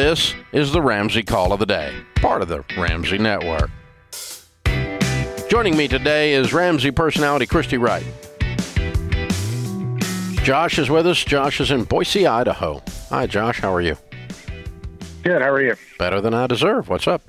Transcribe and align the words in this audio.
This 0.00 0.34
is 0.52 0.72
the 0.72 0.80
Ramsey 0.80 1.22
Call 1.22 1.52
of 1.52 1.58
the 1.58 1.66
Day, 1.66 1.94
part 2.14 2.40
of 2.40 2.48
the 2.48 2.64
Ramsey 2.74 3.18
Network. 3.18 3.70
Joining 5.50 5.76
me 5.76 5.88
today 5.88 6.32
is 6.32 6.54
Ramsey 6.54 6.90
personality 6.90 7.44
Christy 7.44 7.76
Wright. 7.76 8.06
Josh 10.42 10.78
is 10.78 10.88
with 10.88 11.06
us. 11.06 11.22
Josh 11.22 11.60
is 11.60 11.70
in 11.70 11.84
Boise, 11.84 12.26
Idaho. 12.26 12.82
Hi, 13.10 13.26
Josh. 13.26 13.60
How 13.60 13.74
are 13.74 13.82
you? 13.82 13.98
Good. 15.22 15.42
How 15.42 15.50
are 15.50 15.60
you? 15.60 15.76
Better 15.98 16.22
than 16.22 16.32
I 16.32 16.46
deserve. 16.46 16.88
What's 16.88 17.06
up? 17.06 17.20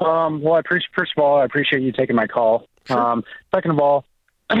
Um, 0.00 0.42
well, 0.42 0.54
I 0.54 0.58
appreciate. 0.58 0.90
First 0.92 1.12
of 1.16 1.22
all, 1.22 1.38
I 1.38 1.44
appreciate 1.44 1.82
you 1.82 1.92
taking 1.92 2.16
my 2.16 2.26
call. 2.26 2.66
Sure. 2.88 2.98
Um, 2.98 3.22
second 3.54 3.70
of 3.70 3.78
all, 3.78 4.04
uh, 4.50 4.56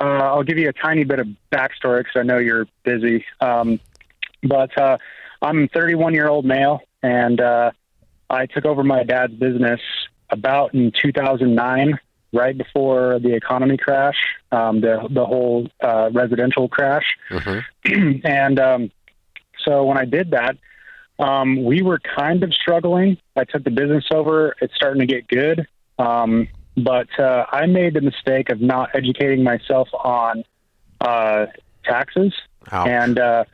I'll 0.00 0.42
give 0.42 0.56
you 0.56 0.70
a 0.70 0.72
tiny 0.72 1.04
bit 1.04 1.18
of 1.18 1.28
backstory 1.52 1.98
because 1.98 2.16
I 2.16 2.22
know 2.22 2.38
you're 2.38 2.66
busy. 2.82 3.26
Um, 3.42 3.78
but 4.42 4.76
uh, 4.78 4.96
I'm 5.44 5.64
a 5.64 5.68
31 5.68 6.14
year 6.14 6.28
old 6.28 6.44
male, 6.46 6.80
and 7.02 7.40
uh, 7.40 7.72
I 8.30 8.46
took 8.46 8.64
over 8.64 8.82
my 8.82 9.04
dad's 9.04 9.34
business 9.34 9.80
about 10.30 10.74
in 10.74 10.90
2009, 10.90 11.98
right 12.32 12.56
before 12.56 13.18
the 13.20 13.34
economy 13.34 13.76
crash, 13.76 14.16
um, 14.50 14.80
the 14.80 15.06
the 15.10 15.24
whole 15.24 15.68
uh, 15.82 16.10
residential 16.12 16.68
crash. 16.68 17.04
Mm-hmm. 17.30 18.20
and 18.26 18.58
um, 18.58 18.90
so 19.64 19.84
when 19.84 19.98
I 19.98 20.06
did 20.06 20.30
that, 20.30 20.56
um, 21.18 21.62
we 21.62 21.82
were 21.82 22.00
kind 22.16 22.42
of 22.42 22.52
struggling. 22.54 23.18
I 23.36 23.44
took 23.44 23.64
the 23.64 23.70
business 23.70 24.04
over; 24.10 24.56
it's 24.62 24.74
starting 24.74 25.00
to 25.00 25.06
get 25.06 25.28
good, 25.28 25.66
um, 25.98 26.48
but 26.74 27.08
uh, 27.20 27.44
I 27.52 27.66
made 27.66 27.92
the 27.92 28.00
mistake 28.00 28.48
of 28.48 28.62
not 28.62 28.90
educating 28.94 29.44
myself 29.44 29.88
on 29.92 30.44
uh, 31.02 31.46
taxes. 31.84 32.32
Ouch. 32.72 32.88
And 32.88 33.18
uh, 33.18 33.44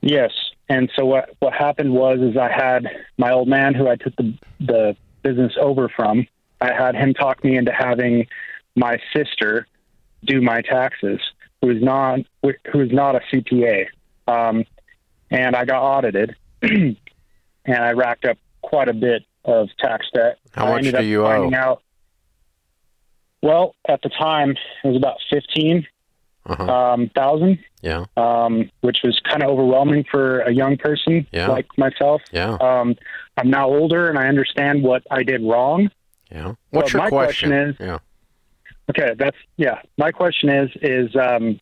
yes, 0.00 0.30
and 0.72 0.90
so 0.96 1.04
what 1.04 1.28
what 1.40 1.52
happened 1.52 1.92
was 1.92 2.18
is 2.20 2.36
I 2.36 2.50
had 2.50 2.88
my 3.18 3.30
old 3.30 3.46
man 3.46 3.74
who 3.74 3.88
I 3.88 3.96
took 3.96 4.16
the 4.16 4.34
the 4.58 4.96
business 5.22 5.52
over 5.60 5.90
from. 5.94 6.26
I 6.62 6.72
had 6.72 6.94
him 6.94 7.12
talk 7.12 7.44
me 7.44 7.58
into 7.58 7.72
having 7.72 8.26
my 8.74 8.96
sister 9.14 9.66
do 10.24 10.40
my 10.40 10.62
taxes, 10.62 11.20
who 11.60 11.70
is 11.70 11.82
not 11.82 12.20
who 12.42 12.80
is 12.80 12.90
not 12.90 13.16
a 13.16 13.20
CPA, 13.30 13.88
um, 14.26 14.64
and 15.30 15.54
I 15.54 15.66
got 15.66 15.82
audited, 15.82 16.36
and 16.62 16.96
I 17.66 17.92
racked 17.92 18.24
up 18.24 18.38
quite 18.62 18.88
a 18.88 18.94
bit 18.94 19.24
of 19.44 19.68
tax 19.78 20.06
debt. 20.14 20.38
How 20.52 20.72
much 20.72 20.90
do 20.90 21.04
you 21.04 21.26
owe? 21.26 21.52
Out, 21.52 21.82
well, 23.42 23.74
at 23.86 24.00
the 24.00 24.08
time 24.08 24.54
it 24.84 24.88
was 24.88 24.96
about 24.96 25.18
fifteen 25.28 25.86
Uh-huh. 26.44 26.64
um, 26.64 27.08
thousand 27.14 27.58
Yeah. 27.82 28.04
um, 28.16 28.68
which 28.80 28.98
was 29.04 29.20
kind 29.20 29.44
of 29.44 29.50
overwhelming 29.50 30.04
for 30.10 30.40
a 30.40 30.52
young 30.52 30.76
person 30.76 31.24
Yeah. 31.30 31.46
like 31.46 31.66
myself. 31.78 32.20
Yeah. 32.32 32.54
Um, 32.60 32.96
I'm 33.36 33.48
now 33.48 33.68
older 33.68 34.08
and 34.08 34.18
I 34.18 34.26
understand 34.26 34.82
what 34.82 35.02
I 35.10 35.22
did 35.22 35.40
wrong. 35.42 35.88
Yeah. 36.32 36.54
What's 36.70 36.92
Well, 36.94 37.02
your 37.02 37.02
my 37.04 37.08
question 37.10 37.52
is- 37.52 37.76
yeah. 37.78 37.98
Okay, 38.90 39.14
that's 39.16 39.36
yeah. 39.56 39.80
My 39.96 40.10
question 40.10 40.48
is 40.48 40.70
is 40.82 41.14
um, 41.14 41.60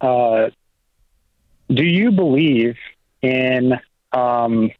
uh, 0.00 0.48
do 1.68 1.84
you 1.84 2.10
believe 2.10 2.76
in 3.20 3.74
um, 4.12 4.70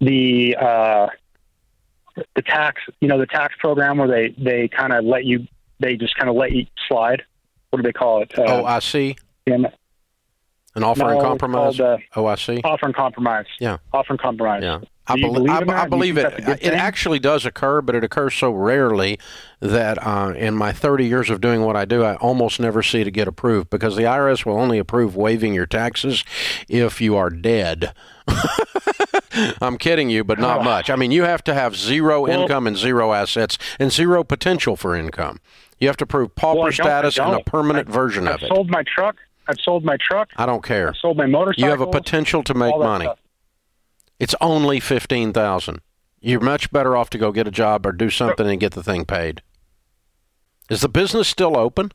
the 0.00 0.56
uh, 0.56 1.06
the 2.34 2.42
tax 2.42 2.82
you 3.00 3.08
know 3.08 3.18
the 3.18 3.26
tax 3.26 3.54
program 3.60 3.98
where 3.98 4.08
they 4.08 4.34
they 4.36 4.68
kind 4.68 4.92
of 4.92 5.04
let 5.04 5.24
you 5.24 5.46
they 5.78 5.96
just 5.96 6.16
kind 6.16 6.28
of 6.28 6.34
let 6.36 6.52
you 6.52 6.66
slide? 6.88 7.22
What 7.72 7.78
do 7.78 7.82
they 7.88 7.92
call 7.94 8.20
it? 8.22 8.38
Uh, 8.38 8.42
OIC? 8.42 9.16
in- 9.46 9.66
An 10.74 10.82
offer 10.84 11.04
no, 11.04 11.08
and 11.08 11.20
compromise? 11.22 11.78
called, 11.78 12.00
uh, 12.14 12.20
OIC? 12.20 12.60
offer 12.64 12.84
and 12.84 12.94
compromise. 12.94 13.46
Yeah. 13.60 13.78
Offer 13.94 14.12
and 14.12 14.20
compromise. 14.20 14.62
Yeah. 14.62 14.80
I, 15.06 15.16
belie- 15.16 15.32
believe 15.32 15.68
I. 15.70 15.82
I 15.82 15.88
believe 15.88 16.18
it. 16.18 16.22
that's 16.22 16.38
a 16.38 16.42
good 16.42 16.58
It 16.58 16.60
thing? 16.60 16.72
actually 16.74 17.18
does 17.18 17.46
occur, 17.46 17.80
but 17.80 17.94
it 17.94 18.04
occurs 18.04 18.34
so 18.34 18.50
rarely 18.50 19.18
that 19.60 19.98
uh, 20.06 20.34
in 20.36 20.54
my 20.54 20.70
30 20.72 21.06
years 21.06 21.30
of 21.30 21.40
doing 21.40 21.62
what 21.62 21.76
I 21.76 21.86
do, 21.86 22.04
I 22.04 22.16
almost 22.16 22.60
never 22.60 22.82
see 22.82 23.00
it 23.00 23.10
get 23.12 23.26
approved 23.26 23.70
because 23.70 23.96
the 23.96 24.02
IRS 24.02 24.44
will 24.44 24.58
only 24.60 24.78
approve 24.78 25.16
waiving 25.16 25.54
your 25.54 25.66
taxes 25.66 26.24
if 26.68 27.00
you 27.00 27.16
are 27.16 27.30
dead. 27.30 27.94
I'm 29.60 29.78
kidding 29.78 30.10
you, 30.10 30.24
but 30.24 30.38
not 30.38 30.62
much. 30.72 30.90
I 30.90 30.96
mean, 30.96 31.10
you 31.10 31.24
have 31.24 31.42
to 31.44 31.54
have 31.54 31.76
zero 31.76 32.22
Well- 32.22 32.42
income 32.42 32.66
and 32.66 32.76
zero 32.76 33.12
assets 33.12 33.58
and 33.78 33.90
zero 33.92 34.24
potential 34.24 34.76
for 34.76 34.94
income. 34.96 35.40
You 35.78 35.88
have 35.88 35.96
to 35.98 36.06
prove 36.06 36.34
pauper 36.34 36.58
Well, 36.60 36.66
I 36.68 36.70
don't- 36.70 36.80
I 36.86 36.88
status 36.88 37.18
and 37.18 37.34
a 37.34 37.40
permanent 37.44 37.88
I- 37.88 37.92
version 37.92 38.28
I've 38.28 38.36
of 38.36 38.42
it. 38.44 38.48
sold 38.48 38.70
my 38.70 38.82
truck. 38.84 39.16
I've 39.48 39.58
sold 39.60 39.84
my 39.84 39.96
truck. 40.00 40.30
I 40.36 40.46
don't 40.46 40.62
care. 40.64 40.88
I've 40.88 40.96
sold 40.96 41.16
my 41.16 41.26
motorcycle. 41.26 41.64
You 41.64 41.70
have 41.70 41.80
a 41.80 41.86
potential 41.90 42.42
to 42.44 42.54
make 42.54 42.76
money. 42.78 43.06
stuff. 43.06 43.18
It's 44.20 44.34
only 44.40 44.78
fifteen 44.78 45.32
thousand. 45.32 45.80
You're 46.20 46.38
much 46.40 46.70
better 46.70 46.96
off 46.96 47.10
to 47.10 47.18
go 47.18 47.32
get 47.32 47.48
a 47.48 47.50
job 47.50 47.84
or 47.84 47.90
do 47.90 48.08
something 48.08 48.46
and 48.48 48.60
get 48.60 48.72
the 48.74 48.82
thing 48.84 49.04
paid. 49.04 49.42
Is 50.70 50.80
the 50.82 50.88
business 50.88 51.26
still 51.26 51.56
open? 51.58 51.90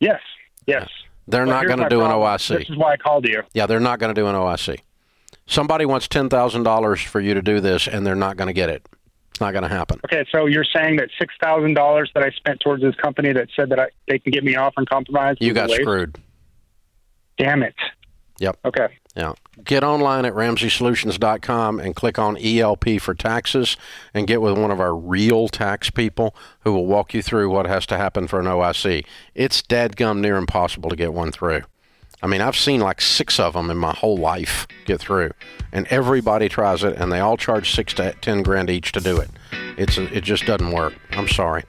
Yes. 0.00 0.20
Yes. 0.66 0.88
They're 1.28 1.44
But 1.44 1.50
not 1.52 1.66
going 1.66 1.80
to 1.80 1.88
do 1.90 2.00
an 2.00 2.06
problem. 2.08 2.30
OIC. 2.38 2.58
This 2.60 2.70
is 2.70 2.76
why 2.78 2.92
I 2.92 2.96
called 2.96 3.26
you. 3.26 3.42
Yeah, 3.52 3.66
they're 3.66 3.78
not 3.80 3.98
going 3.98 4.14
to 4.14 4.18
do 4.20 4.26
an 4.26 4.34
OIC. 4.34 4.78
Somebody 5.46 5.84
wants 5.84 6.08
ten 6.08 6.28
thousand 6.28 6.64
dollars 6.64 7.00
for 7.00 7.20
you 7.20 7.34
to 7.34 7.42
do 7.42 7.60
this, 7.60 7.86
and 7.86 8.06
they're 8.06 8.14
not 8.14 8.36
going 8.36 8.48
to 8.48 8.52
get 8.52 8.68
it. 8.68 8.86
It's 9.30 9.40
not 9.40 9.52
going 9.52 9.62
to 9.62 9.68
happen. 9.68 10.00
Okay, 10.06 10.24
so 10.32 10.46
you're 10.46 10.64
saying 10.64 10.96
that 10.96 11.10
six 11.18 11.34
thousand 11.42 11.74
dollars 11.74 12.10
that 12.14 12.22
I 12.22 12.30
spent 12.30 12.60
towards 12.60 12.82
this 12.82 12.94
company 12.96 13.32
that 13.32 13.48
said 13.54 13.68
that 13.70 13.78
I, 13.78 13.88
they 14.08 14.18
can 14.18 14.32
get 14.32 14.44
me 14.44 14.56
off 14.56 14.74
and 14.76 14.88
compromise. 14.88 15.36
You 15.40 15.52
got 15.52 15.70
screwed. 15.70 16.16
Damn 17.36 17.62
it. 17.62 17.74
Yep. 18.38 18.58
Okay. 18.64 18.88
Yeah. 19.14 19.32
Get 19.64 19.82
online 19.82 20.26
at 20.26 20.34
RamseySolutions.com 20.34 21.80
and 21.80 21.94
click 21.94 22.18
on 22.18 22.36
ELP 22.36 23.00
for 23.00 23.14
taxes 23.14 23.76
and 24.12 24.26
get 24.26 24.42
with 24.42 24.58
one 24.58 24.70
of 24.70 24.80
our 24.80 24.94
real 24.94 25.48
tax 25.48 25.90
people 25.90 26.34
who 26.60 26.72
will 26.72 26.86
walk 26.86 27.14
you 27.14 27.22
through 27.22 27.50
what 27.50 27.66
has 27.66 27.86
to 27.86 27.96
happen 27.96 28.26
for 28.26 28.38
an 28.38 28.46
OIC. 28.46 29.06
It's 29.34 29.62
dadgum 29.62 30.20
near 30.20 30.36
impossible 30.36 30.90
to 30.90 30.96
get 30.96 31.14
one 31.14 31.32
through. 31.32 31.62
I 32.26 32.28
mean, 32.28 32.40
I've 32.40 32.56
seen 32.56 32.80
like 32.80 33.00
six 33.00 33.38
of 33.38 33.52
them 33.52 33.70
in 33.70 33.76
my 33.76 33.94
whole 33.94 34.16
life 34.16 34.66
get 34.84 34.98
through, 34.98 35.30
and 35.70 35.86
everybody 35.90 36.48
tries 36.48 36.82
it, 36.82 36.96
and 36.96 37.12
they 37.12 37.20
all 37.20 37.36
charge 37.36 37.72
six 37.72 37.94
to 37.94 38.14
ten 38.20 38.42
grand 38.42 38.68
each 38.68 38.90
to 38.92 39.00
do 39.00 39.20
it. 39.20 39.30
It's 39.78 39.96
it 39.96 40.24
just 40.24 40.44
doesn't 40.44 40.72
work. 40.72 40.94
I'm 41.12 41.28
sorry. 41.28 41.62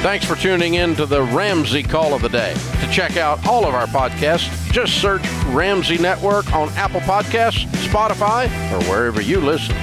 Thanks 0.00 0.24
for 0.24 0.34
tuning 0.34 0.74
in 0.74 0.94
to 0.94 1.04
the 1.04 1.24
Ramsey 1.24 1.82
Call 1.82 2.14
of 2.14 2.22
the 2.22 2.30
Day. 2.30 2.54
To 2.54 2.90
check 2.90 3.18
out 3.18 3.46
all 3.46 3.66
of 3.66 3.74
our 3.74 3.86
podcasts, 3.88 4.48
just 4.72 4.98
search 4.98 5.20
Ramsey 5.48 5.98
Network 5.98 6.50
on 6.54 6.70
Apple 6.70 7.00
Podcasts, 7.00 7.66
Spotify, 7.86 8.46
or 8.72 8.82
wherever 8.90 9.20
you 9.20 9.40
listen. 9.42 9.76